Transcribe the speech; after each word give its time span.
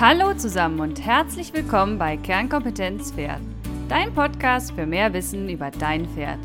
Hallo 0.00 0.32
zusammen 0.32 0.78
und 0.78 1.04
herzlich 1.04 1.52
willkommen 1.52 1.98
bei 1.98 2.16
Kernkompetenz 2.16 3.10
Pferd, 3.10 3.40
dein 3.88 4.14
Podcast 4.14 4.70
für 4.70 4.86
mehr 4.86 5.12
Wissen 5.12 5.48
über 5.48 5.72
dein 5.72 6.06
Pferd. 6.06 6.38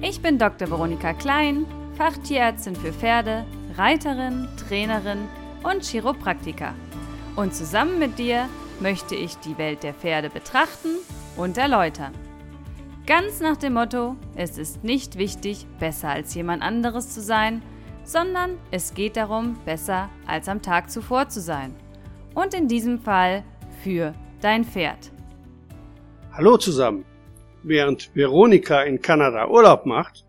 Ich 0.00 0.20
bin 0.20 0.36
Dr. 0.36 0.68
Veronika 0.68 1.12
Klein, 1.12 1.64
Fachtierärztin 1.96 2.74
für 2.74 2.92
Pferde, 2.92 3.46
Reiterin, 3.76 4.48
Trainerin 4.56 5.28
und 5.62 5.84
Chiropraktiker. 5.84 6.74
Und 7.36 7.54
zusammen 7.54 8.00
mit 8.00 8.18
dir 8.18 8.48
möchte 8.80 9.14
ich 9.14 9.36
die 9.36 9.58
Welt 9.58 9.84
der 9.84 9.94
Pferde 9.94 10.28
betrachten 10.28 10.96
und 11.36 11.58
erläutern. 11.58 12.12
Ganz 13.06 13.38
nach 13.38 13.58
dem 13.58 13.74
Motto, 13.74 14.16
es 14.34 14.58
ist 14.58 14.82
nicht 14.82 15.18
wichtig, 15.18 15.68
besser 15.78 16.08
als 16.08 16.34
jemand 16.34 16.64
anderes 16.64 17.10
zu 17.10 17.20
sein, 17.20 17.62
sondern 18.02 18.58
es 18.72 18.92
geht 18.94 19.16
darum, 19.16 19.56
besser 19.64 20.08
als 20.26 20.48
am 20.48 20.62
Tag 20.62 20.90
zuvor 20.90 21.28
zu 21.28 21.40
sein. 21.40 21.76
Und 22.34 22.54
in 22.54 22.66
diesem 22.68 22.98
Fall 22.98 23.44
für 23.82 24.14
dein 24.40 24.64
Pferd. 24.64 25.12
Hallo 26.32 26.56
zusammen. 26.56 27.04
Während 27.62 28.10
Veronika 28.14 28.82
in 28.82 29.00
Kanada 29.00 29.48
Urlaub 29.48 29.86
macht, 29.86 30.24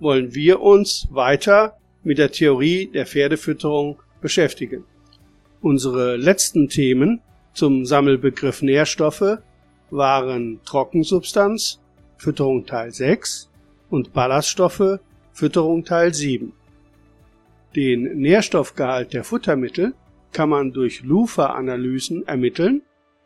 wollen 0.00 0.34
wir 0.34 0.60
uns 0.60 1.08
weiter 1.10 1.78
mit 2.02 2.18
der 2.18 2.32
Theorie 2.32 2.90
der 2.92 3.06
Pferdefütterung 3.06 4.00
beschäftigen. 4.20 4.84
Unsere 5.60 6.16
letzten 6.16 6.68
Themen 6.68 7.20
zum 7.54 7.84
Sammelbegriff 7.84 8.62
Nährstoffe 8.62 9.38
waren 9.90 10.60
Trockensubstanz, 10.64 11.80
Fütterung 12.16 12.66
Teil 12.66 12.92
6 12.92 13.48
und 13.90 14.12
Ballaststoffe, 14.12 14.98
Fütterung 15.32 15.84
Teil 15.84 16.12
7. 16.12 16.52
Den 17.74 18.18
Nährstoffgehalt 18.18 19.12
der 19.14 19.24
Futtermittel 19.24 19.94
kann 20.32 20.48
man 20.48 20.72
durch 20.72 21.02
Lufa-Analysen 21.02 22.26
ermitteln 22.26 22.82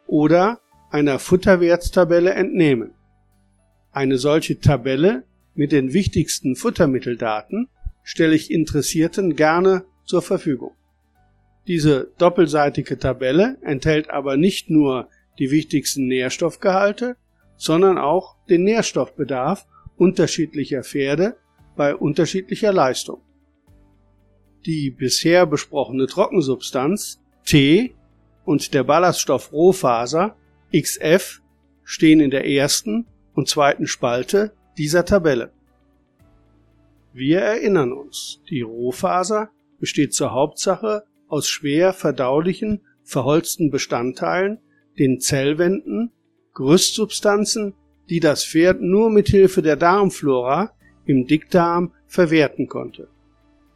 oder 0.07 0.61
einer 0.91 1.19
Futterwertstabelle 1.19 2.33
entnehmen. 2.35 2.93
Eine 3.93 4.19
solche 4.19 4.61
Tabelle 4.61 5.25
mit 5.55 5.73
den 5.73 5.93
wichtigsten 5.93 6.57
Futtermitteldaten 6.57 7.69
stelle 8.03 8.35
ich 8.35 8.51
Interessierten 8.51 9.37
gerne 9.37 9.85
zur 10.05 10.23
Verfügung. 10.23 10.73
Diese 11.67 12.11
doppelseitige 12.19 12.99
Tabelle 12.99 13.59
enthält 13.63 14.11
aber 14.11 14.37
nicht 14.37 14.71
nur 14.71 15.09
die 15.39 15.51
wichtigsten 15.51 16.07
Nährstoffgehalte, 16.09 17.17
sondern 17.57 17.99
auch 17.99 18.37
den 18.49 18.65
Nährstoffbedarf 18.65 19.67
unterschiedlicher 19.97 20.83
Pferde 20.83 21.37
bei 21.77 21.95
unterschiedlicher 21.95 22.73
Leistung. 22.73 23.23
Die 24.65 24.91
bisher 24.91 25.47
besprochene 25.47 26.07
Trockensubstanz 26.07 27.21
T 27.45 27.95
und 28.45 28.75
der 28.75 28.85
Ballaststoff 28.85 29.53
Rohfaser 29.53 30.37
XF 30.75 31.43
stehen 31.85 32.21
in 32.21 32.31
der 32.31 32.47
ersten 32.47 33.07
und 33.35 33.49
zweiten 33.49 33.87
Spalte 33.87 34.53
dieser 34.79 35.05
Tabelle. 35.05 35.53
Wir 37.13 37.41
erinnern 37.41 37.93
uns, 37.93 38.41
die 38.49 38.63
Rohfaser 38.63 39.51
besteht 39.81 40.15
zur 40.15 40.33
Hauptsache 40.33 41.05
aus 41.29 41.49
schwer 41.49 41.93
verdaulichen, 41.93 42.83
verholzten 43.03 43.71
Bestandteilen, 43.71 44.59
den 44.99 45.19
Zellwänden, 45.19 46.13
Gerüstsubstanzen, 46.55 47.75
die 48.09 48.21
das 48.21 48.45
Pferd 48.45 48.81
nur 48.81 49.11
mit 49.11 49.29
Hilfe 49.29 49.61
der 49.61 49.77
Darmflora 49.77 50.73
im 51.05 51.27
Dickdarm 51.27 51.93
verwerten 52.07 52.69
konnte. 52.69 53.09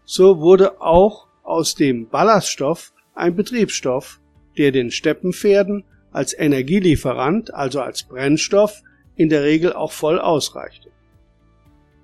So 0.07 0.41
wurde 0.41 0.81
auch 0.81 1.27
aus 1.43 1.75
dem 1.75 2.09
Ballaststoff 2.09 2.93
ein 3.15 3.35
Betriebsstoff, 3.35 4.21
der 4.57 4.71
den 4.71 4.93
Steppenpferden 4.93 5.85
als 6.13 6.33
Energielieferant, 6.33 7.53
also 7.53 7.81
als 7.81 8.05
Brennstoff, 8.05 8.83
in 9.17 9.29
der 9.29 9.43
Regel 9.43 9.73
auch 9.73 9.91
voll 9.91 10.21
ausreichte. 10.21 10.91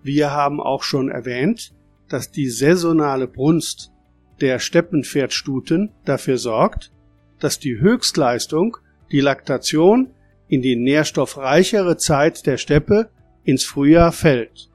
Wir 0.03 0.33
haben 0.33 0.61
auch 0.61 0.83
schon 0.83 1.11
erwähnt, 1.11 1.73
dass 2.09 2.33
die 2.33 2.51
saisonale 2.51 3.29
Brunst 3.29 3.93
der 4.41 4.59
Steppenpferdstuten 4.59 5.93
dafür 6.05 6.39
sorgt, 6.39 6.91
dass 7.39 7.61
die 7.61 7.79
Höchstleistung, 7.79 8.79
die 9.13 9.21
Laktation, 9.21 10.11
in 10.49 10.61
die 10.61 10.77
nährstoffreichere 10.77 11.97
Zeit 11.99 12.47
der 12.47 12.57
Steppe 12.57 13.11
ins 13.45 13.65
Frühjahr 13.65 14.11
fällt. 14.11 14.72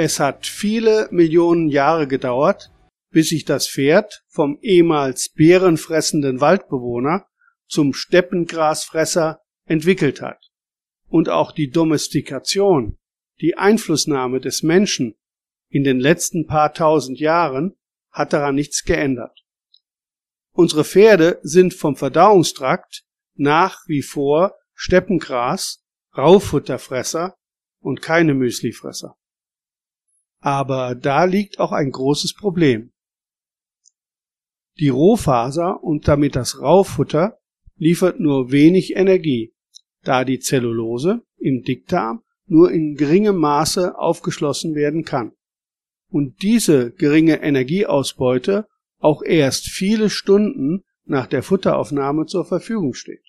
Es 0.00 0.20
hat 0.20 0.46
viele 0.46 1.08
Millionen 1.10 1.66
Jahre 1.66 2.06
gedauert, 2.06 2.70
bis 3.10 3.30
sich 3.30 3.44
das 3.44 3.68
Pferd 3.68 4.22
vom 4.28 4.56
ehemals 4.62 5.28
beerenfressenden 5.30 6.40
Waldbewohner 6.40 7.26
zum 7.66 7.92
Steppengrasfresser 7.92 9.40
entwickelt 9.64 10.22
hat. 10.22 10.52
Und 11.08 11.28
auch 11.28 11.50
die 11.50 11.70
Domestikation, 11.70 12.96
die 13.40 13.56
Einflussnahme 13.56 14.38
des 14.38 14.62
Menschen 14.62 15.16
in 15.68 15.82
den 15.82 15.98
letzten 15.98 16.46
paar 16.46 16.72
tausend 16.72 17.18
Jahren 17.18 17.76
hat 18.12 18.32
daran 18.32 18.54
nichts 18.54 18.84
geändert. 18.84 19.36
Unsere 20.52 20.84
Pferde 20.84 21.40
sind 21.42 21.74
vom 21.74 21.96
Verdauungstrakt 21.96 23.02
nach 23.34 23.80
wie 23.88 24.02
vor 24.02 24.54
Steppengras, 24.74 25.82
Raufutterfresser 26.16 27.34
und 27.80 28.00
keine 28.00 28.34
Müslifresser. 28.34 29.18
Aber 30.40 30.94
da 30.94 31.24
liegt 31.24 31.58
auch 31.58 31.72
ein 31.72 31.90
großes 31.90 32.34
Problem. 32.34 32.92
Die 34.78 34.88
Rohfaser 34.88 35.82
und 35.82 36.06
damit 36.06 36.36
das 36.36 36.60
Raufutter 36.60 37.38
liefert 37.76 38.20
nur 38.20 38.52
wenig 38.52 38.94
Energie, 38.96 39.52
da 40.02 40.24
die 40.24 40.38
Zellulose 40.38 41.22
im 41.36 41.62
Dickdarm 41.62 42.22
nur 42.46 42.70
in 42.70 42.94
geringem 42.94 43.36
Maße 43.36 43.98
aufgeschlossen 43.98 44.74
werden 44.74 45.04
kann 45.04 45.32
und 46.10 46.42
diese 46.42 46.92
geringe 46.92 47.42
Energieausbeute 47.42 48.66
auch 48.98 49.22
erst 49.22 49.66
viele 49.66 50.10
Stunden 50.10 50.84
nach 51.04 51.26
der 51.26 51.42
Futteraufnahme 51.42 52.26
zur 52.26 52.44
Verfügung 52.44 52.94
steht. 52.94 53.22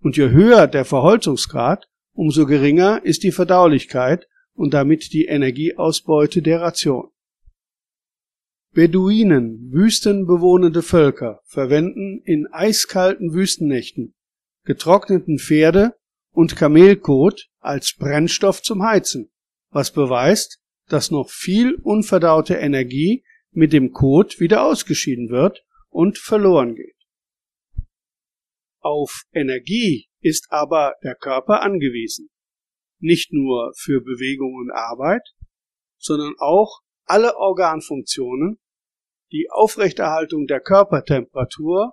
Und 0.00 0.16
je 0.16 0.30
höher 0.30 0.66
der 0.66 0.84
Verholzungsgrad, 0.84 1.88
umso 2.12 2.46
geringer 2.46 3.04
ist 3.04 3.22
die 3.24 3.32
Verdaulichkeit 3.32 4.28
und 4.58 4.74
damit 4.74 5.12
die 5.12 5.26
Energieausbeute 5.26 6.42
der 6.42 6.60
Ration. 6.60 7.10
Beduinen, 8.74 9.70
wüstenbewohnende 9.72 10.82
Völker, 10.82 11.40
verwenden 11.44 12.20
in 12.24 12.48
eiskalten 12.48 13.32
Wüstennächten 13.32 14.14
getrockneten 14.64 15.38
Pferde 15.38 15.94
und 16.32 16.56
Kamelkot 16.56 17.48
als 17.60 17.94
Brennstoff 17.96 18.60
zum 18.60 18.82
Heizen, 18.82 19.30
was 19.70 19.92
beweist, 19.92 20.60
dass 20.88 21.10
noch 21.10 21.30
viel 21.30 21.76
unverdaute 21.76 22.54
Energie 22.54 23.24
mit 23.52 23.72
dem 23.72 23.92
Kot 23.92 24.40
wieder 24.40 24.64
ausgeschieden 24.64 25.30
wird 25.30 25.64
und 25.88 26.18
verloren 26.18 26.74
geht. 26.74 26.96
Auf 28.80 29.22
Energie 29.32 30.08
ist 30.20 30.48
aber 30.50 30.96
der 31.02 31.14
Körper 31.14 31.62
angewiesen. 31.62 32.28
Nicht 33.00 33.32
nur 33.32 33.72
für 33.76 34.00
Bewegung 34.00 34.54
und 34.54 34.70
Arbeit, 34.70 35.22
sondern 35.98 36.34
auch 36.38 36.80
alle 37.04 37.36
Organfunktionen, 37.36 38.58
die 39.30 39.48
Aufrechterhaltung 39.50 40.46
der 40.46 40.60
Körpertemperatur 40.60 41.92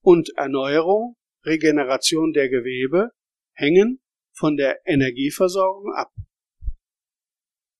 und 0.00 0.30
Erneuerung, 0.36 1.16
Regeneration 1.44 2.32
der 2.32 2.48
Gewebe 2.48 3.10
hängen 3.52 4.00
von 4.32 4.56
der 4.56 4.80
Energieversorgung 4.86 5.92
ab. 5.94 6.10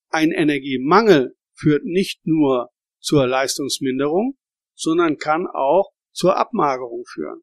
Ein 0.09 0.31
Energiemangel 0.31 1.34
führt 1.55 1.84
nicht 1.84 2.27
nur 2.27 2.71
zur 3.01 3.27
Leistungsminderung, 3.27 4.37
sondern 4.75 5.16
kann 5.16 5.47
auch 5.47 5.93
zur 6.13 6.37
Abmagerung 6.37 7.04
führen 7.13 7.43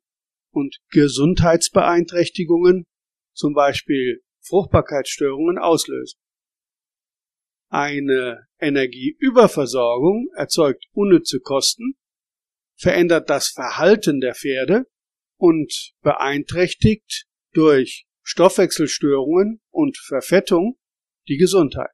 und 0.51 0.77
Gesundheitsbeeinträchtigungen, 0.89 2.85
zum 3.33 3.53
Beispiel 3.53 4.21
Fruchtbarkeitsstörungen, 4.41 5.57
auslösen. 5.57 6.19
Eine 7.69 8.47
Energieüberversorgung 8.59 10.29
erzeugt 10.35 10.85
unnütze 10.91 11.39
Kosten, 11.39 11.95
verändert 12.75 13.29
das 13.29 13.47
Verhalten 13.47 14.19
der 14.19 14.35
Pferde 14.35 14.85
und 15.37 15.93
beeinträchtigt 16.01 17.27
durch 17.53 18.05
Stoffwechselstörungen 18.23 19.61
und 19.69 19.97
Verfettung 19.97 20.77
die 21.27 21.37
Gesundheit. 21.37 21.91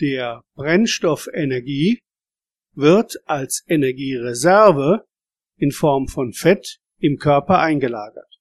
Der 0.00 0.42
Brennstoff 0.54 1.28
Energie 1.32 2.00
wird 2.72 3.16
als 3.26 3.64
Energiereserve 3.68 5.06
in 5.56 5.70
Form 5.70 6.08
von 6.08 6.32
Fett 6.32 6.78
im 6.98 7.16
Körper 7.16 7.60
eingelagert. 7.60 8.33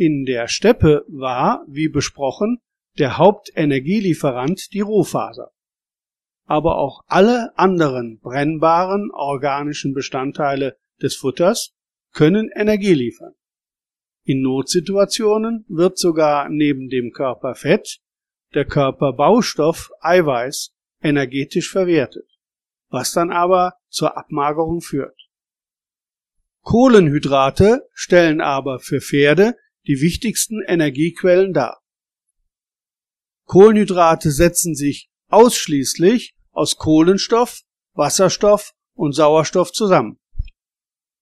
In 0.00 0.26
der 0.26 0.46
Steppe 0.46 1.04
war, 1.08 1.64
wie 1.66 1.88
besprochen, 1.88 2.60
der 3.00 3.18
Hauptenergielieferant 3.18 4.72
die 4.72 4.80
Rohfaser. 4.80 5.50
Aber 6.44 6.78
auch 6.78 7.02
alle 7.08 7.50
anderen 7.58 8.20
brennbaren 8.20 9.10
organischen 9.10 9.94
Bestandteile 9.94 10.78
des 11.02 11.16
Futters 11.16 11.74
können 12.12 12.48
Energie 12.54 12.94
liefern. 12.94 13.34
In 14.22 14.40
Notsituationen 14.40 15.64
wird 15.66 15.98
sogar 15.98 16.48
neben 16.48 16.88
dem 16.88 17.10
Körperfett 17.10 17.98
der 18.54 18.66
Körperbaustoff 18.66 19.90
Eiweiß 19.98 20.76
energetisch 21.02 21.72
verwertet, 21.72 22.38
was 22.88 23.10
dann 23.10 23.32
aber 23.32 23.74
zur 23.88 24.16
Abmagerung 24.16 24.80
führt. 24.80 25.28
Kohlenhydrate 26.62 27.88
stellen 27.94 28.40
aber 28.40 28.78
für 28.78 29.00
Pferde 29.00 29.56
die 29.88 30.00
wichtigsten 30.00 30.62
Energiequellen 30.66 31.52
dar. 31.52 31.82
Kohlenhydrate 33.46 34.30
setzen 34.30 34.74
sich 34.74 35.10
ausschließlich 35.28 36.36
aus 36.50 36.76
Kohlenstoff, 36.76 37.62
Wasserstoff 37.94 38.74
und 38.94 39.12
Sauerstoff 39.12 39.72
zusammen. 39.72 40.18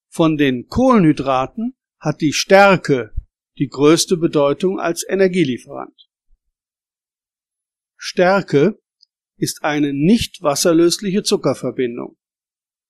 Von 0.08 0.36
den 0.36 0.66
Kohlenhydraten 0.66 1.76
hat 2.00 2.20
die 2.20 2.32
Stärke 2.32 3.14
die 3.58 3.68
größte 3.68 4.16
Bedeutung 4.16 4.80
als 4.80 5.08
Energielieferant. 5.08 6.08
Stärke 7.96 8.78
ist 9.38 9.62
eine 9.62 9.92
nicht 9.92 10.42
wasserlösliche 10.42 11.22
Zuckerverbindung. 11.22 12.16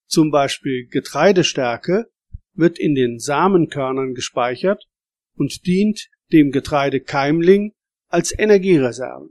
Zum 0.07 0.31
Beispiel 0.31 0.87
Getreidestärke 0.89 2.11
wird 2.55 2.79
in 2.79 2.95
den 2.95 3.19
Samenkörnern 3.19 4.15
gespeichert 4.15 4.89
und 5.37 5.67
dient 5.67 6.09
dem 6.33 6.51
Getreidekeimling 6.51 7.73
als 8.09 8.37
Energiereserve. 8.37 9.31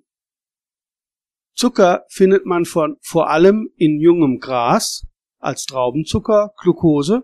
Zucker 1.56 2.06
findet 2.10 2.46
man 2.46 2.66
von, 2.66 2.98
vor 3.02 3.30
allem 3.30 3.70
in 3.76 4.00
jungem 4.00 4.40
Gras 4.40 5.06
als 5.40 5.66
Traubenzucker, 5.66 6.54
Glucose. 6.62 7.24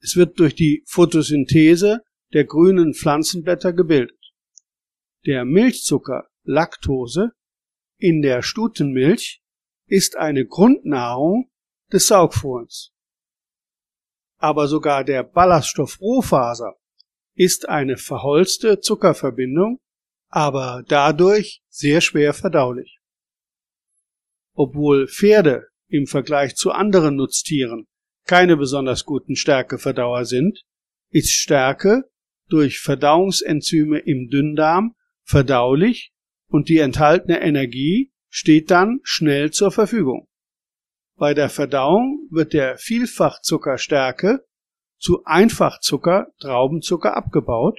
Es 0.00 0.16
wird 0.16 0.38
durch 0.40 0.54
die 0.54 0.82
Photosynthese 0.86 2.02
der 2.32 2.44
grünen 2.44 2.94
Pflanzenblätter 2.94 3.72
gebildet. 3.72 4.18
Der 5.24 5.44
Milchzucker, 5.44 6.28
Laktose, 6.42 7.30
in 7.96 8.22
der 8.22 8.42
Stutenmilch 8.42 9.40
ist 9.86 10.16
eine 10.16 10.46
Grundnahrung 10.46 11.50
des 11.92 12.08
Saugfohlens. 12.08 12.92
Aber 14.38 14.66
sogar 14.66 15.04
der 15.04 15.22
Ballaststoff 15.22 16.00
Rohfaser 16.00 16.74
ist 17.34 17.68
eine 17.68 17.96
verholzte 17.96 18.80
Zuckerverbindung, 18.80 19.80
aber 20.28 20.84
dadurch 20.88 21.62
sehr 21.68 22.00
schwer 22.00 22.34
verdaulich. 22.34 22.98
Obwohl 24.54 25.08
Pferde 25.08 25.68
im 25.88 26.06
Vergleich 26.06 26.56
zu 26.56 26.70
anderen 26.70 27.16
Nutztieren 27.16 27.86
keine 28.26 28.56
besonders 28.56 29.04
guten 29.04 29.36
Stärkeverdauer 29.36 30.24
sind, 30.24 30.62
ist 31.10 31.32
Stärke 31.32 32.04
durch 32.48 32.80
Verdauungsenzyme 32.80 33.98
im 33.98 34.28
Dünndarm 34.28 34.94
verdaulich 35.22 36.12
und 36.48 36.68
die 36.68 36.78
enthaltene 36.78 37.40
Energie 37.40 38.12
steht 38.28 38.70
dann 38.70 39.00
schnell 39.02 39.50
zur 39.50 39.70
Verfügung. 39.70 40.26
Bei 41.16 41.34
der 41.34 41.48
Verdauung 41.48 42.26
wird 42.30 42.52
der 42.52 42.78
Vielfachzucker 42.78 43.78
Stärke 43.78 44.44
zu 45.04 45.22
Einfachzucker 45.26 46.28
Traubenzucker 46.40 47.14
abgebaut 47.14 47.78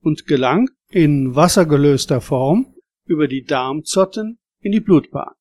und 0.00 0.26
gelangt 0.26 0.72
in 0.90 1.34
wassergelöster 1.34 2.20
Form 2.20 2.74
über 3.06 3.28
die 3.28 3.44
Darmzotten 3.44 4.38
in 4.60 4.72
die 4.72 4.80
Blutbahn. 4.80 5.32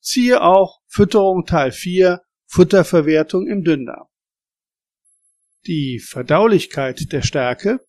Siehe 0.00 0.40
auch 0.40 0.80
Fütterung 0.86 1.44
Teil 1.44 1.70
4 1.70 2.22
Futterverwertung 2.46 3.46
im 3.46 3.62
Dünndarm. 3.62 4.06
Die 5.66 5.98
Verdaulichkeit 5.98 7.12
der 7.12 7.20
Stärke 7.20 7.84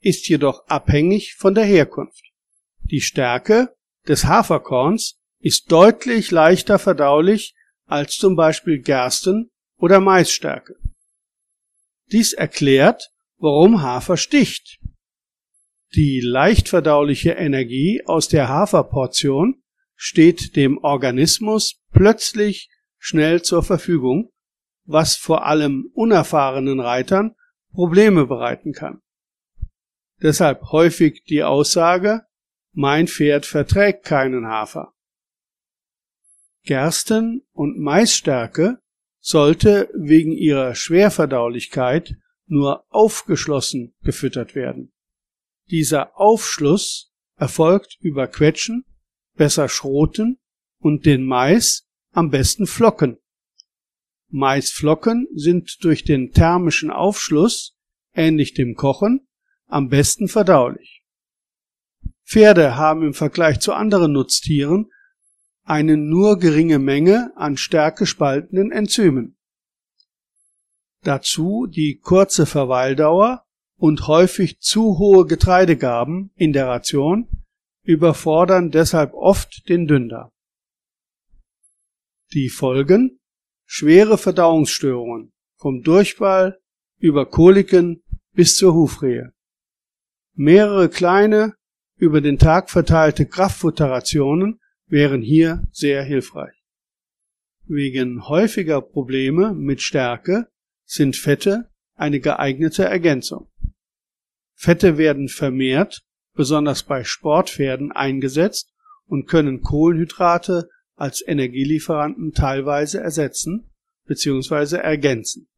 ist 0.00 0.28
jedoch 0.28 0.66
abhängig 0.66 1.34
von 1.36 1.54
der 1.54 1.64
Herkunft. 1.64 2.24
Die 2.82 3.00
Stärke 3.00 3.74
des 4.06 4.26
Haferkorns 4.26 5.18
ist 5.38 5.72
deutlich 5.72 6.30
leichter 6.30 6.78
verdaulich 6.78 7.54
als 7.86 8.18
zum 8.18 8.36
Beispiel 8.36 8.82
Gersten- 8.82 9.50
oder 9.78 10.00
Maisstärke. 10.00 10.74
Dies 12.12 12.32
erklärt, 12.32 13.10
warum 13.38 13.82
Hafer 13.82 14.16
sticht. 14.16 14.78
Die 15.94 16.20
leicht 16.20 16.68
verdauliche 16.68 17.32
Energie 17.32 18.02
aus 18.04 18.28
der 18.28 18.48
Haferportion 18.48 19.62
steht 19.94 20.56
dem 20.56 20.78
Organismus 20.78 21.80
plötzlich 21.92 22.70
schnell 22.98 23.42
zur 23.42 23.62
Verfügung, 23.62 24.30
was 24.84 25.16
vor 25.16 25.46
allem 25.46 25.90
unerfahrenen 25.94 26.80
Reitern 26.80 27.34
Probleme 27.72 28.26
bereiten 28.26 28.72
kann. 28.72 29.00
Deshalb 30.22 30.70
häufig 30.70 31.24
die 31.24 31.42
Aussage, 31.42 32.22
mein 32.72 33.08
Pferd 33.08 33.46
verträgt 33.46 34.04
keinen 34.04 34.46
Hafer. 34.46 34.92
Gersten- 36.64 37.42
und 37.52 37.78
Maisstärke 37.78 38.80
sollte 39.20 39.90
wegen 39.94 40.32
ihrer 40.32 40.74
Schwerverdaulichkeit 40.74 42.16
nur 42.46 42.84
aufgeschlossen 42.88 43.94
gefüttert 44.02 44.54
werden. 44.54 44.92
Dieser 45.70 46.18
Aufschluss 46.18 47.12
erfolgt 47.36 47.96
über 48.00 48.26
Quetschen 48.26 48.84
besser 49.36 49.68
schroten 49.68 50.38
und 50.78 51.06
den 51.06 51.24
Mais 51.24 51.86
am 52.12 52.30
besten 52.30 52.66
flocken. 52.66 53.18
Maisflocken 54.28 55.26
sind 55.34 55.82
durch 55.82 56.04
den 56.04 56.32
thermischen 56.32 56.90
Aufschluss, 56.90 57.76
ähnlich 58.14 58.54
dem 58.54 58.74
Kochen, 58.74 59.26
am 59.66 59.88
besten 59.88 60.28
verdaulich. 60.28 61.02
Pferde 62.24 62.76
haben 62.76 63.02
im 63.02 63.14
Vergleich 63.14 63.60
zu 63.60 63.72
anderen 63.72 64.12
Nutztieren 64.12 64.90
eine 65.70 65.96
nur 65.96 66.40
geringe 66.40 66.80
Menge 66.80 67.32
an 67.36 67.56
stärke 67.56 68.04
spaltenden 68.04 68.72
Enzymen. 68.72 69.36
Dazu 71.02 71.68
die 71.68 72.00
kurze 72.02 72.44
Verweildauer 72.44 73.46
und 73.76 74.08
häufig 74.08 74.58
zu 74.58 74.98
hohe 74.98 75.26
Getreidegaben 75.26 76.32
in 76.34 76.52
der 76.52 76.66
Ration 76.66 77.28
überfordern 77.84 78.72
deshalb 78.72 79.14
oft 79.14 79.68
den 79.68 79.86
Dünder. 79.86 80.32
Die 82.32 82.48
Folgen 82.48 83.20
schwere 83.64 84.18
Verdauungsstörungen 84.18 85.32
vom 85.56 85.82
Durchfall 85.82 86.60
über 86.98 87.26
Koliken 87.26 88.02
bis 88.32 88.56
zur 88.56 88.74
Hufrehe. 88.74 89.32
Mehrere 90.34 90.88
kleine, 90.88 91.54
über 91.96 92.20
den 92.20 92.40
Tag 92.40 92.70
verteilte 92.70 93.26
Kraftfutterrationen 93.26 94.59
wären 94.90 95.22
hier 95.22 95.66
sehr 95.72 96.02
hilfreich. 96.02 96.54
Wegen 97.66 98.28
häufiger 98.28 98.80
Probleme 98.80 99.54
mit 99.54 99.80
Stärke 99.80 100.48
sind 100.84 101.16
Fette 101.16 101.70
eine 101.94 102.20
geeignete 102.20 102.84
Ergänzung. 102.84 103.48
Fette 104.54 104.98
werden 104.98 105.28
vermehrt 105.28 106.02
besonders 106.34 106.82
bei 106.82 107.04
Sportpferden 107.04 107.92
eingesetzt 107.92 108.72
und 109.06 109.26
können 109.26 109.62
Kohlenhydrate 109.62 110.68
als 110.96 111.26
Energielieferanten 111.26 112.32
teilweise 112.32 113.00
ersetzen 113.00 113.70
bzw. 114.06 114.76
ergänzen. 114.76 115.48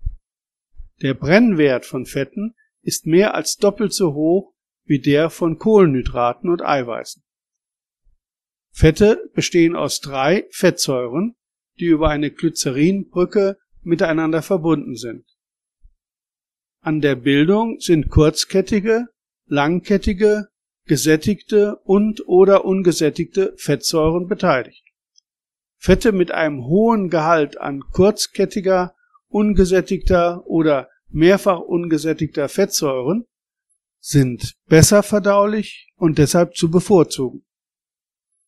Der 1.00 1.14
Brennwert 1.14 1.84
von 1.84 2.06
Fetten 2.06 2.54
ist 2.82 3.06
mehr 3.06 3.34
als 3.34 3.56
doppelt 3.56 3.92
so 3.92 4.14
hoch 4.14 4.54
wie 4.84 5.00
der 5.00 5.30
von 5.30 5.58
Kohlenhydraten 5.58 6.50
und 6.50 6.62
Eiweißen. 6.62 7.22
Fette 8.72 9.30
bestehen 9.34 9.76
aus 9.76 10.00
drei 10.00 10.46
Fettsäuren, 10.50 11.36
die 11.78 11.86
über 11.86 12.08
eine 12.08 12.30
Glycerinbrücke 12.30 13.58
miteinander 13.82 14.42
verbunden 14.42 14.96
sind. 14.96 15.24
An 16.80 17.00
der 17.00 17.14
Bildung 17.14 17.78
sind 17.78 18.08
kurzkettige, 18.08 19.06
langkettige 19.46 20.48
gesättigte 20.86 21.76
und 21.84 22.26
oder 22.26 22.64
ungesättigte 22.64 23.54
Fettsäuren 23.56 24.26
beteiligt. 24.26 24.82
Fette 25.76 26.12
mit 26.12 26.32
einem 26.32 26.64
hohen 26.64 27.08
Gehalt 27.08 27.58
an 27.58 27.82
kurzkettiger, 27.92 28.94
ungesättigter 29.28 30.44
oder 30.46 30.88
mehrfach 31.08 31.60
ungesättigter 31.60 32.48
Fettsäuren 32.48 33.26
sind 34.00 34.54
besser 34.66 35.02
verdaulich 35.02 35.92
und 35.96 36.18
deshalb 36.18 36.56
zu 36.56 36.70
bevorzugen. 36.70 37.44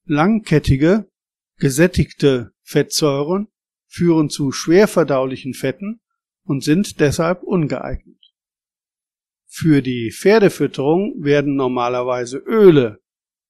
Langkettige, 0.07 1.09
gesättigte 1.57 2.53
Fettsäuren 2.63 3.49
führen 3.87 4.29
zu 4.29 4.53
schwer 4.53 4.89
verdaulichen 4.89 5.55
Fetten 5.55 6.01
und 6.45 6.63
sind 6.63 7.01
deshalb 7.01 7.43
ungeeignet. 7.43 8.19
Für 9.47 9.83
die 9.83 10.13
Pferdefütterung 10.13 11.23
werden 11.23 11.55
normalerweise 11.55 12.39
Öle 12.39 13.01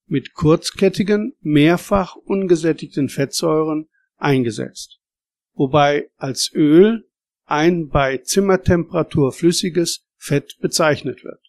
mit 0.07 0.35
kurzkettigen, 0.35 1.35
mehrfach 1.41 2.15
ungesättigten 2.15 3.09
Fettsäuren 3.09 3.89
eingesetzt, 4.17 5.01
wobei 5.55 6.11
als 6.17 6.53
Öl 6.55 7.09
ein 7.47 7.89
bei 7.89 8.19
Zimmertemperatur 8.19 9.33
flüssiges 9.33 10.07
Fett 10.17 10.57
bezeichnet 10.61 11.25
wird. 11.25 11.41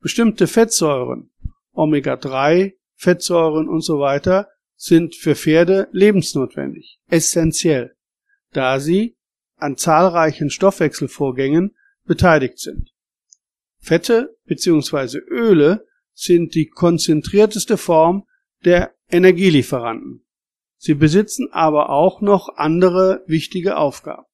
Bestimmte 0.00 0.46
Fettsäuren, 0.46 1.30
Omega-3, 1.72 2.74
Fettsäuren 2.94 3.68
und 3.68 3.82
so 3.82 3.98
weiter, 3.98 4.48
sind 4.76 5.14
für 5.14 5.34
Pferde 5.34 5.88
lebensnotwendig, 5.92 6.98
essentiell, 7.08 7.96
da 8.52 8.80
sie 8.80 9.16
an 9.56 9.76
zahlreichen 9.76 10.50
Stoffwechselvorgängen 10.50 11.76
beteiligt 12.04 12.58
sind. 12.58 12.92
Fette 13.78 14.36
bzw. 14.44 15.18
Öle 15.28 15.86
sind 16.12 16.54
die 16.54 16.68
konzentrierteste 16.68 17.76
Form 17.76 18.26
der 18.64 18.94
Energielieferanten. 19.08 20.24
Sie 20.76 20.94
besitzen 20.94 21.48
aber 21.52 21.90
auch 21.90 22.20
noch 22.20 22.56
andere 22.56 23.22
wichtige 23.26 23.76
Aufgaben. 23.76 24.26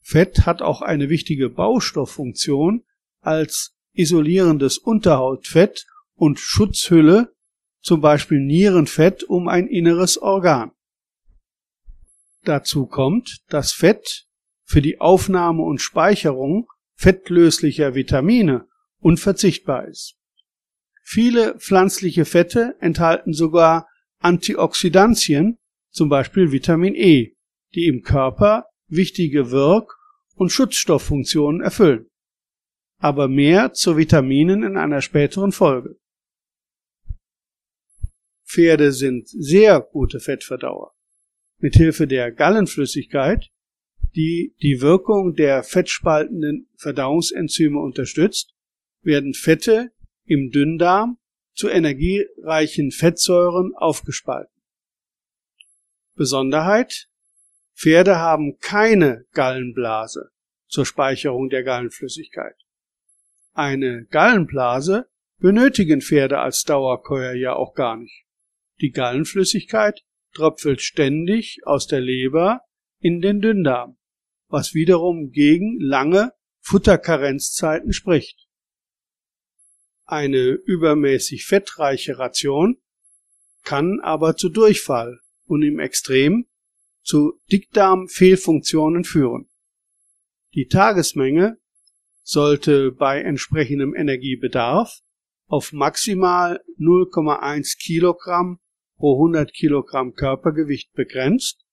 Fett 0.00 0.46
hat 0.46 0.62
auch 0.62 0.82
eine 0.82 1.08
wichtige 1.08 1.50
Baustofffunktion 1.50 2.84
als 3.20 3.76
isolierendes 3.92 4.78
Unterhautfett 4.78 5.86
und 6.18 6.38
Schutzhülle, 6.38 7.32
zum 7.80 8.00
Beispiel 8.00 8.40
Nierenfett 8.40 9.24
um 9.24 9.48
ein 9.48 9.66
inneres 9.68 10.18
Organ. 10.18 10.72
Dazu 12.44 12.86
kommt, 12.86 13.38
dass 13.48 13.72
Fett 13.72 14.26
für 14.64 14.82
die 14.82 15.00
Aufnahme 15.00 15.62
und 15.62 15.80
Speicherung 15.80 16.68
fettlöslicher 16.94 17.94
Vitamine 17.94 18.66
unverzichtbar 18.98 19.86
ist. 19.86 20.16
Viele 21.02 21.58
pflanzliche 21.58 22.24
Fette 22.24 22.76
enthalten 22.80 23.32
sogar 23.32 23.88
Antioxidantien, 24.18 25.58
zum 25.90 26.08
Beispiel 26.08 26.52
Vitamin 26.52 26.94
E, 26.94 27.36
die 27.74 27.86
im 27.86 28.02
Körper 28.02 28.66
wichtige 28.88 29.50
Wirk- 29.50 29.96
und 30.34 30.50
Schutzstofffunktionen 30.50 31.62
erfüllen. 31.62 32.10
Aber 32.98 33.28
mehr 33.28 33.72
zu 33.72 33.96
Vitaminen 33.96 34.64
in 34.64 34.76
einer 34.76 35.00
späteren 35.00 35.52
Folge. 35.52 35.96
Pferde 38.48 38.92
sind 38.92 39.28
sehr 39.28 39.80
gute 39.80 40.20
Fettverdauer. 40.20 40.94
Mithilfe 41.58 42.06
der 42.06 42.32
Gallenflüssigkeit, 42.32 43.50
die 44.16 44.54
die 44.62 44.80
Wirkung 44.80 45.34
der 45.34 45.62
fettspaltenden 45.62 46.68
Verdauungsenzyme 46.76 47.78
unterstützt, 47.78 48.54
werden 49.02 49.34
Fette 49.34 49.92
im 50.24 50.50
Dünndarm 50.50 51.18
zu 51.52 51.68
energiereichen 51.68 52.90
Fettsäuren 52.90 53.74
aufgespalten. 53.74 54.62
Besonderheit 56.14 57.08
Pferde 57.76 58.16
haben 58.16 58.58
keine 58.58 59.26
Gallenblase 59.32 60.30
zur 60.68 60.86
Speicherung 60.86 61.50
der 61.50 61.64
Gallenflüssigkeit. 61.64 62.56
Eine 63.52 64.06
Gallenblase 64.06 65.08
benötigen 65.38 66.00
Pferde 66.00 66.38
als 66.38 66.64
Dauerkäuer 66.64 67.34
ja 67.34 67.54
auch 67.54 67.74
gar 67.74 67.96
nicht. 67.96 68.27
Die 68.80 68.90
Gallenflüssigkeit 68.90 70.04
tröpfelt 70.34 70.80
ständig 70.80 71.60
aus 71.64 71.86
der 71.86 72.00
Leber 72.00 72.60
in 73.00 73.20
den 73.20 73.40
Dünndarm, 73.40 73.98
was 74.48 74.74
wiederum 74.74 75.30
gegen 75.30 75.80
lange 75.80 76.32
Futterkarenzzeiten 76.60 77.92
spricht. 77.92 78.46
Eine 80.04 80.52
übermäßig 80.52 81.44
fettreiche 81.44 82.18
Ration 82.18 82.78
kann 83.64 84.00
aber 84.00 84.36
zu 84.36 84.48
Durchfall 84.48 85.20
und 85.46 85.62
im 85.62 85.78
Extrem 85.78 86.46
zu 87.02 87.40
Dickdarmfehlfunktionen 87.50 89.04
führen. 89.04 89.48
Die 90.54 90.66
Tagesmenge 90.66 91.58
sollte 92.22 92.92
bei 92.92 93.20
entsprechendem 93.22 93.94
Energiebedarf 93.94 95.00
auf 95.46 95.72
maximal 95.72 96.62
0,1 96.78 97.78
Kilogramm 97.78 98.60
pro 98.98 99.14
100 99.14 99.52
Kilogramm 99.52 100.12
Körpergewicht 100.12 100.92
begrenzt 100.92 101.64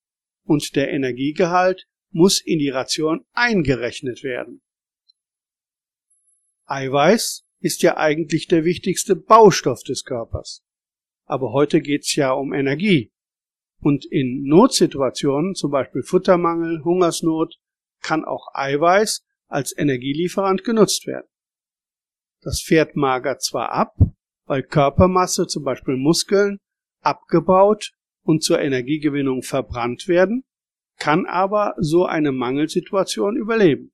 und 0.44 0.76
der 0.76 0.92
Energiegehalt 0.92 1.88
muss 2.12 2.40
in 2.40 2.60
die 2.60 2.70
Ration 2.70 3.26
eingerechnet 3.34 4.24
werden. 4.24 4.62
Eiweiß 6.66 7.44
ist 7.60 7.82
ja 7.82 7.98
eigentlich 7.98 8.48
der 8.48 8.64
wichtigste 8.64 9.16
Baustoff 9.16 9.84
des 9.84 10.04
Körpers. 10.04 10.64
Aber 11.26 11.52
heute 11.52 11.82
geht's 11.82 12.16
ja 12.16 12.32
um 12.32 12.54
Energie. 12.54 13.12
Und 13.80 14.06
in 14.06 14.44
Notsituationen, 14.44 15.56
zum 15.56 15.72
Beispiel 15.72 16.04
Futtermangel, 16.04 16.84
Hungersnot, 16.84 17.56
kann 18.02 18.24
auch 18.24 18.48
Eiweiß 18.54 19.26
als 19.48 19.78
Energielieferant 19.78 20.64
genutzt 20.64 21.08
werden. 21.08 21.28
Das 22.42 22.62
Pferd 22.62 22.96
magert 22.96 23.42
zwar 23.42 23.72
ab, 23.72 23.96
weil 24.46 24.64
Körpermasse, 24.64 25.48
zum 25.48 25.64
Beispiel 25.64 25.98
Muskeln, 25.98 26.60
abgebaut 27.06 27.92
und 28.24 28.44
zur 28.44 28.60
Energiegewinnung 28.60 29.44
verbrannt 29.44 30.08
werden, 30.08 30.44
kann 30.98 31.26
aber 31.26 31.76
so 31.78 32.06
eine 32.06 32.32
Mangelsituation 32.32 33.36
überleben. 33.36 33.92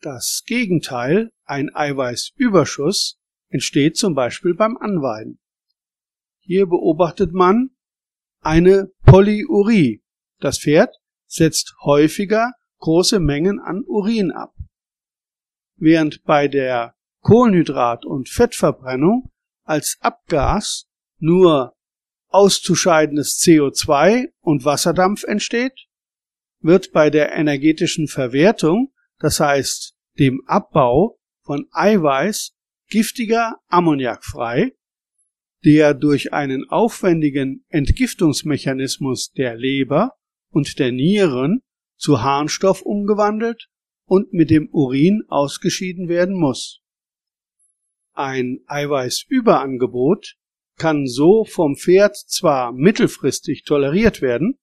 Das 0.00 0.42
Gegenteil, 0.46 1.30
ein 1.44 1.74
Eiweißüberschuss, 1.74 3.20
entsteht 3.48 3.96
zum 3.96 4.14
Beispiel 4.14 4.54
beim 4.54 4.76
Anweiden. 4.76 5.38
Hier 6.40 6.66
beobachtet 6.66 7.32
man 7.32 7.70
eine 8.40 8.90
Polyurie. 9.04 10.02
Das 10.40 10.58
Pferd 10.58 10.96
setzt 11.26 11.74
häufiger 11.84 12.52
große 12.78 13.20
Mengen 13.20 13.60
an 13.60 13.84
Urin 13.86 14.32
ab. 14.32 14.54
Während 15.76 16.24
bei 16.24 16.48
der 16.48 16.96
Kohlenhydrat- 17.22 18.04
und 18.04 18.28
Fettverbrennung 18.28 19.30
als 19.62 19.98
Abgas 20.00 20.88
nur 21.22 21.74
auszuscheidendes 22.28 23.38
CO2 23.38 24.28
und 24.40 24.64
Wasserdampf 24.64 25.22
entsteht, 25.22 25.86
wird 26.60 26.92
bei 26.92 27.10
der 27.10 27.32
energetischen 27.32 28.08
Verwertung, 28.08 28.92
das 29.18 29.38
heißt 29.38 29.94
dem 30.18 30.42
Abbau 30.46 31.18
von 31.44 31.66
Eiweiß 31.70 32.54
giftiger 32.88 33.56
Ammoniak 33.68 34.24
frei, 34.24 34.72
der 35.64 35.94
durch 35.94 36.32
einen 36.32 36.68
aufwendigen 36.68 37.64
Entgiftungsmechanismus 37.68 39.30
der 39.30 39.56
Leber 39.56 40.14
und 40.50 40.78
der 40.80 40.90
Nieren 40.90 41.62
zu 41.96 42.22
Harnstoff 42.22 42.82
umgewandelt 42.82 43.68
und 44.06 44.32
mit 44.32 44.50
dem 44.50 44.68
Urin 44.72 45.22
ausgeschieden 45.28 46.08
werden 46.08 46.34
muss. 46.34 46.80
Ein 48.12 48.58
Eiweißüberangebot 48.66 50.36
kann 50.82 51.06
so 51.06 51.44
vom 51.44 51.76
Pferd 51.76 52.16
zwar 52.16 52.72
mittelfristig 52.72 53.62
toleriert 53.62 54.20
werden 54.20 54.58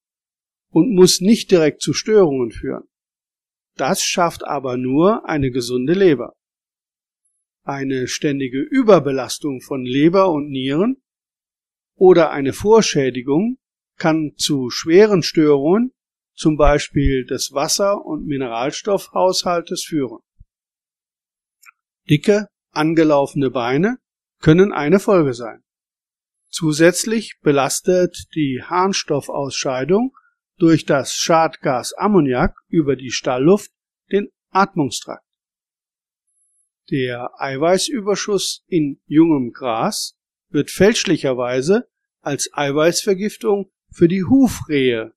und 0.69 0.93
muss 0.93 1.21
nicht 1.21 1.49
direkt 1.49 1.81
zu 1.81 1.93
Störungen 1.93 2.51
führen. 2.51 2.89
Das 3.77 4.03
schafft 4.03 4.43
aber 4.43 4.75
nur 4.75 5.29
eine 5.29 5.49
gesunde 5.49 5.93
Leber. 5.93 6.35
Eine 7.63 8.09
ständige 8.09 8.59
Überbelastung 8.59 9.61
von 9.61 9.85
Leber 9.85 10.29
und 10.29 10.49
Nieren 10.49 11.01
oder 11.95 12.31
eine 12.31 12.51
Vorschädigung 12.51 13.57
kann 13.95 14.33
zu 14.35 14.69
schweren 14.69 15.23
Störungen, 15.23 15.93
zum 16.35 16.57
Beispiel 16.57 17.25
des 17.27 17.53
Wasser- 17.53 18.05
und 18.05 18.25
Mineralstoffhaushaltes 18.25 19.85
führen. 19.85 20.19
Dicke, 22.09 22.47
angelaufene 22.71 23.51
Beine 23.51 23.99
können 24.41 24.73
eine 24.73 24.99
Folge 24.99 25.33
sein. 25.33 25.63
Zusätzlich 26.49 27.39
belastet 27.41 28.27
die 28.35 28.61
Harnstoffausscheidung 28.63 30.15
durch 30.57 30.85
das 30.85 31.13
Schadgas 31.13 31.93
Ammoniak 31.93 32.55
über 32.67 32.95
die 32.95 33.11
Stallluft 33.11 33.71
den 34.11 34.29
Atmungstrakt. 34.49 35.23
Der 36.89 37.29
Eiweißüberschuss 37.37 38.63
in 38.67 38.99
jungem 39.05 39.51
Gras 39.51 40.17
wird 40.49 40.71
fälschlicherweise 40.71 41.87
als 42.21 42.49
Eiweißvergiftung 42.51 43.71
für 43.91 44.07
die 44.07 44.23
Hufrehe, 44.23 45.13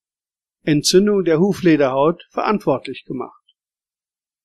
Entzündung 0.65 1.25
der 1.25 1.41
Huflederhaut, 1.41 2.23
verantwortlich 2.31 3.05
gemacht. 3.05 3.43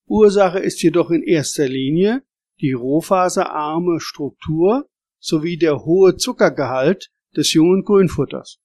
Ursache 0.06 0.60
ist 0.60 0.82
jedoch 0.82 1.12
in 1.12 1.22
erster 1.22 1.68
Linie 1.68 2.24
die 2.62 2.72
rohfaserarme 2.72 4.00
Struktur 4.00 4.90
sowie 5.20 5.58
der 5.58 5.86
hohe 5.86 6.16
Zuckergehalt 6.16 7.12
des 7.36 7.54
jungen 7.54 7.84
Grünfutters 7.84 8.60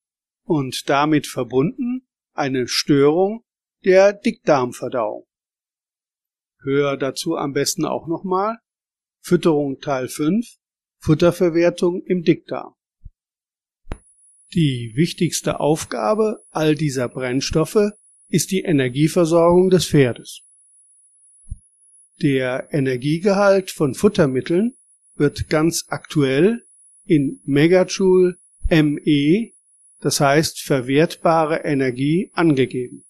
und 0.44 0.88
damit 0.88 1.26
verbunden 1.26 2.06
eine 2.32 2.68
Störung 2.68 3.44
der 3.84 4.12
Dickdarmverdauung. 4.12 5.26
Hör 6.62 6.96
dazu 6.96 7.36
am 7.36 7.52
besten 7.52 7.84
auch 7.84 8.06
nochmal 8.06 8.58
Fütterung 9.20 9.80
Teil 9.80 10.08
5 10.08 10.46
Futterverwertung 10.98 12.02
im 12.06 12.22
Dickdarm. 12.22 12.74
Die 14.54 14.92
wichtigste 14.94 15.60
Aufgabe 15.60 16.44
all 16.50 16.74
dieser 16.74 17.08
Brennstoffe 17.08 17.90
ist 18.28 18.50
die 18.50 18.60
Energieversorgung 18.60 19.70
des 19.70 19.86
Pferdes. 19.86 20.42
Der 22.20 22.68
Energiegehalt 22.72 23.70
von 23.70 23.94
Futtermitteln 23.94 24.76
wird 25.22 25.48
ganz 25.48 25.86
aktuell 25.88 26.66
in 27.04 27.40
Megajoule 27.44 28.36
ME, 28.68 29.52
das 30.00 30.20
heißt 30.20 30.60
verwertbare 30.60 31.64
Energie, 31.64 32.32
angegeben. 32.34 33.04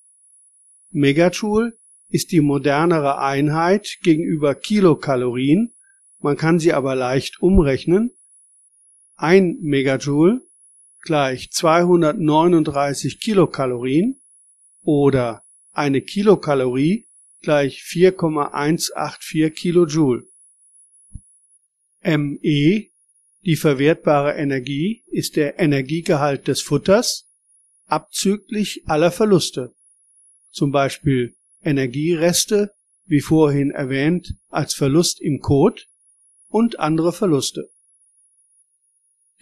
Megajoule 0.90 1.73
ist 2.11 2.31
die 2.31 2.42
modernere 2.42 3.19
Einheit 3.19 3.97
gegenüber 4.02 4.54
Kilokalorien, 4.54 5.73
man 6.21 6.37
kann 6.37 6.59
sie 6.59 6.75
aber 6.75 6.95
leicht 6.95 7.40
umrechnen. 7.40 8.12
Ein 9.16 9.57
Megajoule 9.62 10.42
gleich 11.00 11.50
239 11.50 13.21
Kilokalorien 13.21 14.21
oder 14.83 15.42
eine 15.73 16.02
Kilokalorie 16.02 17.09
gleich 17.40 17.83
4,184 17.83 19.54
Kilojoule. 19.54 20.32
ME, 22.04 22.87
die 23.44 23.56
verwertbare 23.56 24.35
Energie, 24.35 25.04
ist 25.09 25.37
der 25.37 25.59
Energiegehalt 25.59 26.49
des 26.49 26.61
Futters 26.61 27.28
abzüglich 27.87 28.82
aller 28.87 29.11
Verluste, 29.11 29.75
zum 30.50 30.73
Beispiel 30.73 31.37
Energiereste, 31.62 32.73
wie 33.04 33.21
vorhin 33.21 33.71
erwähnt, 33.71 34.35
als 34.49 34.75
Verlust 34.75 35.21
im 35.21 35.40
Kot 35.40 35.88
und 36.49 36.78
andere 36.78 37.12
Verluste. 37.12 37.71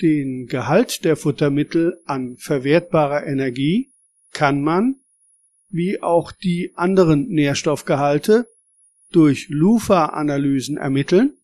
Den 0.00 0.47
Gehalt 0.47 1.05
der 1.05 1.17
Futtermittel 1.17 2.00
an 2.07 2.37
verwertbarer 2.38 3.26
Energie 3.26 3.93
kann 4.33 4.62
man 4.62 4.97
wie 5.69 6.02
auch 6.02 6.33
die 6.33 6.73
anderen 6.75 7.29
Nährstoffgehalte 7.29 8.49
durch 9.11 9.49
LUFA-Analysen 9.50 10.76
ermitteln, 10.76 11.37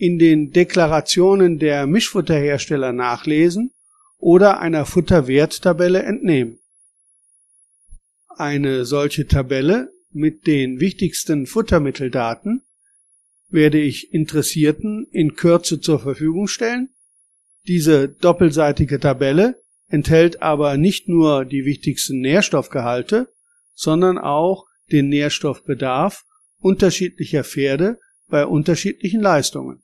in 0.00 0.18
den 0.18 0.50
Deklarationen 0.50 1.58
der 1.58 1.86
Mischfutterhersteller 1.86 2.90
nachlesen 2.90 3.70
oder 4.16 4.58
einer 4.58 4.86
Futterwerttabelle 4.86 6.02
entnehmen. 6.02 6.58
Eine 8.30 8.86
solche 8.86 9.26
Tabelle 9.26 9.92
mit 10.10 10.46
den 10.46 10.80
wichtigsten 10.80 11.46
Futtermitteldaten 11.46 12.62
werde 13.50 13.78
ich 13.78 14.14
Interessierten 14.14 15.06
in 15.10 15.34
Kürze 15.34 15.82
zur 15.82 16.00
Verfügung 16.00 16.48
stellen. 16.48 16.88
Diese 17.68 18.08
doppelseitige 18.08 19.00
Tabelle 19.00 19.60
enthält 19.88 20.40
aber 20.40 20.78
nicht 20.78 21.08
nur 21.08 21.44
die 21.44 21.66
wichtigsten 21.66 22.20
Nährstoffgehalte, 22.20 23.30
sondern 23.74 24.16
auch 24.16 24.64
den 24.90 25.10
Nährstoffbedarf 25.10 26.24
unterschiedlicher 26.58 27.44
Pferde 27.44 27.98
bei 28.28 28.46
unterschiedlichen 28.46 29.20
Leistungen. 29.20 29.82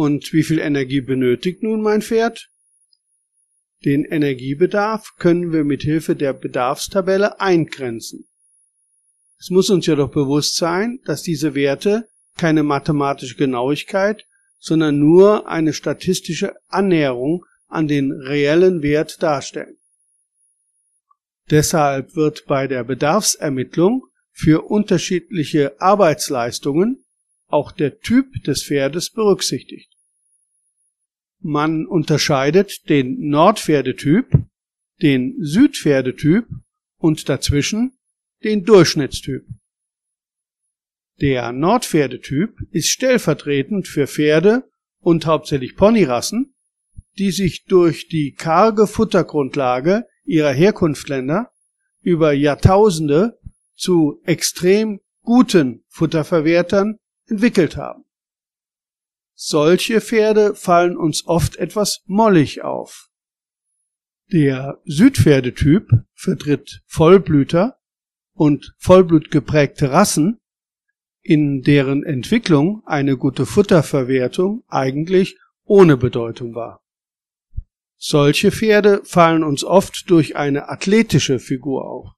Und 0.00 0.32
wie 0.32 0.44
viel 0.44 0.60
Energie 0.60 1.00
benötigt 1.00 1.64
nun 1.64 1.82
mein 1.82 2.02
Pferd? 2.02 2.52
Den 3.84 4.04
Energiebedarf 4.04 5.16
können 5.16 5.52
wir 5.52 5.64
mit 5.64 5.82
Hilfe 5.82 6.14
der 6.14 6.34
Bedarfstabelle 6.34 7.40
eingrenzen. 7.40 8.28
Es 9.40 9.50
muss 9.50 9.70
uns 9.70 9.86
jedoch 9.86 10.12
bewusst 10.12 10.54
sein, 10.54 11.00
dass 11.04 11.24
diese 11.24 11.56
Werte 11.56 12.08
keine 12.36 12.62
mathematische 12.62 13.34
Genauigkeit, 13.34 14.24
sondern 14.60 15.00
nur 15.00 15.48
eine 15.48 15.72
statistische 15.72 16.54
Annäherung 16.68 17.44
an 17.66 17.88
den 17.88 18.12
reellen 18.12 18.82
Wert 18.82 19.20
darstellen. 19.20 19.78
Deshalb 21.50 22.14
wird 22.14 22.46
bei 22.46 22.68
der 22.68 22.84
Bedarfsermittlung 22.84 24.04
für 24.30 24.62
unterschiedliche 24.62 25.80
Arbeitsleistungen 25.80 27.04
auch 27.48 27.72
der 27.72 27.98
Typ 27.98 28.44
des 28.44 28.62
Pferdes 28.62 29.10
berücksichtigt. 29.10 29.97
Man 31.40 31.86
unterscheidet 31.86 32.88
den 32.88 33.28
Nordpferdetyp, 33.28 34.26
den 35.00 35.36
Südpferdetyp 35.40 36.46
und 36.98 37.28
dazwischen 37.28 37.92
den 38.42 38.64
Durchschnittstyp. 38.64 39.46
Der 41.20 41.52
Nordpferdetyp 41.52 42.56
ist 42.70 42.88
stellvertretend 42.88 43.88
für 43.88 44.06
Pferde 44.06 44.68
und 45.00 45.26
hauptsächlich 45.26 45.76
Ponyrassen, 45.76 46.54
die 47.18 47.32
sich 47.32 47.64
durch 47.64 48.08
die 48.08 48.32
karge 48.32 48.86
Futtergrundlage 48.86 50.06
ihrer 50.24 50.52
Herkunftsländer 50.52 51.50
über 52.02 52.32
Jahrtausende 52.32 53.38
zu 53.74 54.20
extrem 54.24 55.00
guten 55.22 55.84
Futterverwertern 55.88 56.98
entwickelt 57.26 57.76
haben. 57.76 58.04
Solche 59.40 60.00
Pferde 60.00 60.56
fallen 60.56 60.96
uns 60.96 61.24
oft 61.24 61.54
etwas 61.58 62.02
mollig 62.06 62.62
auf. 62.62 63.08
Der 64.32 64.82
Südpferdetyp 64.84 65.88
vertritt 66.12 66.82
Vollblüter 66.86 67.78
und 68.32 68.74
vollblutgeprägte 68.78 69.92
Rassen, 69.92 70.40
in 71.22 71.62
deren 71.62 72.02
Entwicklung 72.02 72.82
eine 72.84 73.16
gute 73.16 73.46
Futterverwertung 73.46 74.64
eigentlich 74.66 75.38
ohne 75.62 75.96
Bedeutung 75.96 76.56
war. 76.56 76.82
Solche 77.96 78.50
Pferde 78.50 79.02
fallen 79.04 79.44
uns 79.44 79.62
oft 79.62 80.10
durch 80.10 80.34
eine 80.34 80.68
athletische 80.68 81.38
Figur 81.38 81.88
auf. 81.88 82.08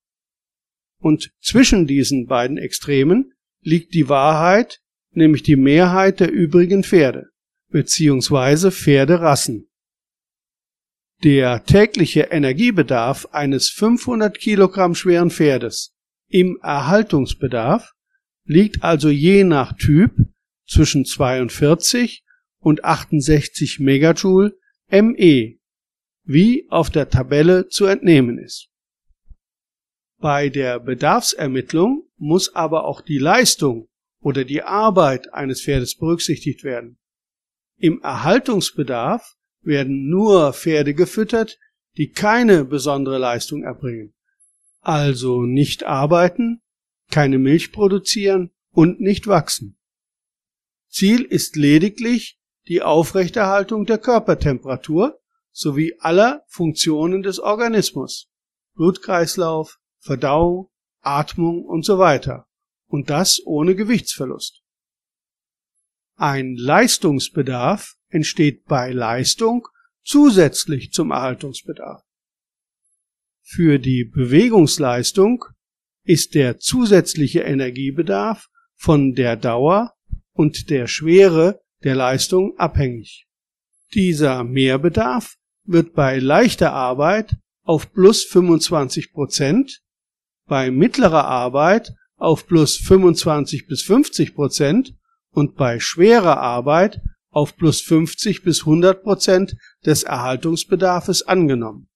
Und 0.98 1.34
zwischen 1.42 1.86
diesen 1.86 2.26
beiden 2.26 2.56
Extremen 2.56 3.34
liegt 3.60 3.92
die 3.92 4.08
Wahrheit, 4.08 4.80
nämlich 5.20 5.42
die 5.42 5.56
Mehrheit 5.56 6.18
der 6.18 6.32
übrigen 6.32 6.82
Pferde, 6.82 7.26
beziehungsweise 7.68 8.72
Pferderassen. 8.72 9.68
Der 11.22 11.64
tägliche 11.64 12.22
Energiebedarf 12.22 13.26
eines 13.32 13.68
500 13.68 14.38
Kilogramm 14.38 14.94
schweren 14.94 15.30
Pferdes 15.30 15.94
im 16.28 16.58
Erhaltungsbedarf 16.62 17.92
liegt 18.44 18.82
also 18.82 19.10
je 19.10 19.44
nach 19.44 19.76
Typ 19.76 20.12
zwischen 20.66 21.04
42 21.04 22.24
und 22.58 22.84
68 22.84 23.78
Megajoule 23.80 24.56
ME 24.90 25.58
wie 26.24 26.66
auf 26.70 26.90
der 26.90 27.10
Tabelle 27.10 27.68
zu 27.68 27.84
entnehmen 27.86 28.38
ist. 28.38 28.68
Bei 30.18 30.48
der 30.48 30.78
Bedarfsermittlung 30.80 32.08
muss 32.16 32.54
aber 32.54 32.84
auch 32.84 33.02
die 33.02 33.18
Leistung 33.18 33.89
oder 34.20 34.44
die 34.44 34.62
Arbeit 34.62 35.32
eines 35.32 35.62
Pferdes 35.62 35.96
berücksichtigt 35.96 36.64
werden. 36.64 36.98
Im 37.76 38.02
Erhaltungsbedarf 38.02 39.36
werden 39.62 40.08
nur 40.08 40.52
Pferde 40.52 40.94
gefüttert, 40.94 41.58
die 41.96 42.10
keine 42.10 42.64
besondere 42.64 43.18
Leistung 43.18 43.62
erbringen, 43.62 44.14
also 44.80 45.42
nicht 45.42 45.84
arbeiten, 45.84 46.60
keine 47.10 47.38
Milch 47.38 47.72
produzieren 47.72 48.50
und 48.70 49.00
nicht 49.00 49.26
wachsen. 49.26 49.78
Ziel 50.88 51.22
ist 51.22 51.56
lediglich 51.56 52.38
die 52.68 52.82
Aufrechterhaltung 52.82 53.86
der 53.86 53.98
Körpertemperatur 53.98 55.20
sowie 55.50 55.96
aller 55.98 56.44
Funktionen 56.46 57.22
des 57.22 57.40
Organismus, 57.40 58.30
Blutkreislauf, 58.74 59.78
Verdauung, 59.98 60.70
Atmung 61.00 61.64
und 61.64 61.84
so 61.84 61.98
weiter, 61.98 62.46
und 62.90 63.08
das 63.08 63.40
ohne 63.46 63.74
Gewichtsverlust. 63.74 64.62
Ein 66.16 66.56
Leistungsbedarf 66.56 67.94
entsteht 68.08 68.66
bei 68.66 68.90
Leistung 68.90 69.66
zusätzlich 70.02 70.92
zum 70.92 71.12
Erhaltungsbedarf. 71.12 72.02
Für 73.42 73.78
die 73.78 74.04
Bewegungsleistung 74.04 75.44
ist 76.04 76.34
der 76.34 76.58
zusätzliche 76.58 77.40
Energiebedarf 77.40 78.48
von 78.74 79.14
der 79.14 79.36
Dauer 79.36 79.94
und 80.32 80.68
der 80.70 80.86
Schwere 80.86 81.60
der 81.82 81.94
Leistung 81.94 82.58
abhängig. 82.58 83.26
Dieser 83.94 84.44
Mehrbedarf 84.44 85.36
wird 85.64 85.94
bei 85.94 86.18
leichter 86.18 86.72
Arbeit 86.72 87.36
auf 87.62 87.92
plus 87.92 88.24
25 88.24 89.12
Prozent, 89.12 89.80
bei 90.46 90.70
mittlerer 90.70 91.26
Arbeit 91.26 91.92
auf 92.20 92.46
plus 92.46 92.76
25 92.76 93.66
bis 93.66 93.82
50 93.82 94.34
Prozent 94.34 94.94
und 95.30 95.56
bei 95.56 95.80
schwerer 95.80 96.38
Arbeit 96.38 97.00
auf 97.30 97.56
plus 97.56 97.80
50 97.80 98.42
bis 98.42 98.60
100 98.60 99.02
Prozent 99.02 99.56
des 99.84 100.02
Erhaltungsbedarfes 100.02 101.22
angenommen. 101.22 101.88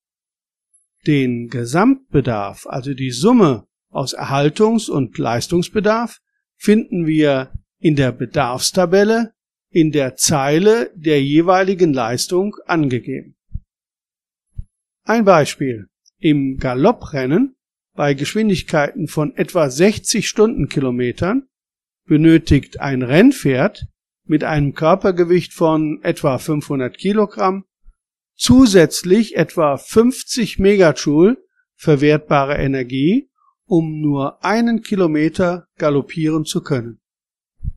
Den 1.07 1.49
Gesamtbedarf, 1.49 2.67
also 2.67 2.95
die 2.95 3.11
Summe 3.11 3.67
aus 3.91 4.15
Erhaltungs- 4.15 4.89
und 4.89 5.19
Leistungsbedarf, 5.19 6.21
finden 6.57 7.07
wir 7.07 7.53
in 7.79 7.95
der 7.95 8.13
Bedarfstabelle 8.13 9.35
in 9.71 9.91
der 9.91 10.15
Zeile 10.17 10.93
der 10.95 11.21
jeweiligen 11.23 11.93
Leistung 11.93 12.57
angegeben. 12.65 13.37
Ein 15.03 15.25
Beispiel. 15.25 15.89
Im 16.19 16.57
Galopprennen 16.59 17.54
bei 17.95 18.15
Geschwindigkeiten 18.15 19.09
von 19.09 19.35
etwa 19.37 19.71
60 19.71 20.29
Stundenkilometern 20.29 21.49
benötigt 22.07 22.81
ein 22.81 23.03
Rennpferd 23.03 23.87
mit 24.27 24.45
einem 24.45 24.75
Körpergewicht 24.75 25.53
von 25.53 26.01
etwa 26.03 26.39
500 26.39 26.97
Kilogramm 26.99 27.65
zusätzlich 28.37 29.37
etwa 29.37 29.77
50 29.77 30.59
Megajoule 30.59 31.37
verwertbare 31.77 32.57
Energie, 32.57 33.31
um 33.65 34.01
nur 34.01 34.45
einen 34.45 34.83
Kilometer 34.83 35.67
galoppieren 35.79 36.45
zu 36.45 36.63
können. 36.63 37.01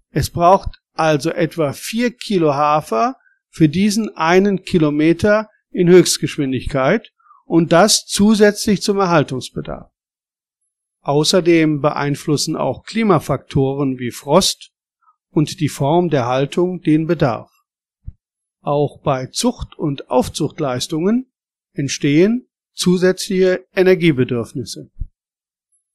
Es 0.09 0.29
braucht 0.29 0.81
also 0.93 1.29
etwa 1.29 1.73
4 1.73 2.11
Kilo 2.15 2.53
Hafer 2.55 3.17
für 3.49 3.69
diesen 3.69 4.15
einen 4.15 4.63
Kilometer 4.63 5.49
in 5.69 5.89
Höchstgeschwindigkeit 5.89 7.11
und 7.45 7.71
das 7.71 8.05
zusätzlich 8.05 8.81
zum 8.81 8.97
Erhaltungsbedarf. 8.97 9.91
Außerdem 11.01 11.81
beeinflussen 11.81 12.55
auch 12.55 12.83
Klimafaktoren 12.83 13.97
wie 13.97 14.11
Frost 14.11 14.71
und 15.29 15.59
die 15.59 15.69
Form 15.69 16.09
der 16.09 16.25
Haltung 16.25 16.81
den 16.81 17.07
Bedarf. 17.07 17.51
Auch 18.61 19.01
bei 19.01 19.27
Zucht- 19.27 19.77
und 19.77 20.09
Aufzuchtleistungen 20.09 21.31
entstehen 21.73 22.47
zusätzliche 22.73 23.65
Energiebedürfnisse. 23.73 24.91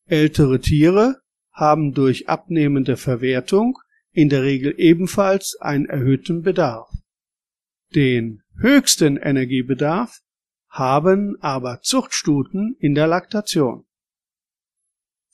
Ältere 0.06 0.60
Tiere 0.60 1.20
haben 1.52 1.92
durch 1.92 2.28
abnehmende 2.28 2.96
Verwertung 2.96 3.78
in 4.12 4.28
der 4.28 4.42
Regel 4.42 4.74
ebenfalls 4.78 5.56
einen 5.60 5.86
erhöhten 5.86 6.42
Bedarf. 6.42 6.90
Den 7.94 8.42
höchsten 8.58 9.16
Energiebedarf 9.16 10.20
haben 10.68 11.36
aber 11.40 11.80
Zuchtstuten 11.82 12.76
in 12.78 12.94
der 12.94 13.06
Laktation. 13.06 13.84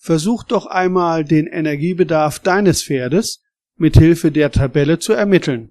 Versuch 0.00 0.44
doch 0.44 0.66
einmal 0.66 1.24
den 1.24 1.46
Energiebedarf 1.46 2.38
deines 2.38 2.84
Pferdes 2.84 3.42
mit 3.76 3.96
Hilfe 3.96 4.30
der 4.30 4.50
Tabelle 4.52 4.98
zu 4.98 5.12
ermitteln 5.12 5.70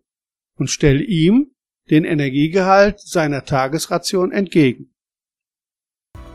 und 0.57 0.69
stell 0.69 1.01
ihm 1.01 1.51
den 1.89 2.03
Energiegehalt 2.03 2.99
seiner 2.99 3.45
Tagesration 3.45 4.31
entgegen. 4.31 4.93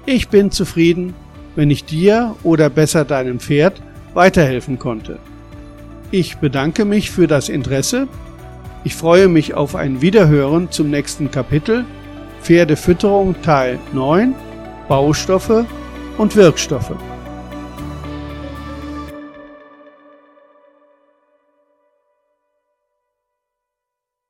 Ich 0.07 0.29
bin 0.29 0.51
zufrieden, 0.51 1.15
wenn 1.55 1.71
ich 1.71 1.85
dir 1.85 2.35
oder 2.43 2.71
besser 2.71 3.05
deinem 3.05 3.41
Pferd 3.41 3.83
weiterhelfen 4.15 4.79
konnte. 4.79 5.19
Ich 6.11 6.39
bedanke 6.39 6.85
mich 6.85 7.11
für 7.11 7.27
das 7.27 7.49
Interesse. 7.49 8.09
Ich 8.85 8.95
freue 8.95 9.29
mich 9.29 9.55
auf 9.55 9.77
ein 9.77 10.01
Wiederhören 10.01 10.71
zum 10.71 10.91
nächsten 10.91 11.31
Kapitel 11.31 11.85
Pferdefütterung 12.43 13.41
Teil 13.43 13.79
9 13.93 14.35
Baustoffe 14.89 15.65
und 16.19 16.35
Wirkstoffe. 16.35 16.97